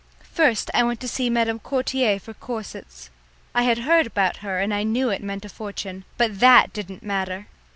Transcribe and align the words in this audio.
First 0.33 0.71
I 0.73 0.81
went 0.81 0.99
to 1.01 1.07
see 1.07 1.29
Madam 1.29 1.59
Courtier 1.59 2.17
for 2.17 2.33
corsets. 2.33 3.11
I 3.53 3.61
had 3.61 3.77
heard 3.77 4.07
about 4.07 4.37
her, 4.37 4.57
and 4.59 4.73
I 4.73 4.81
knew 4.81 5.11
it 5.11 5.21
meant 5.21 5.45
a 5.45 5.49
fortune. 5.49 6.05
But 6.17 6.39
that 6.39 6.73
didn't 6.73 7.03
matter! 7.03 7.45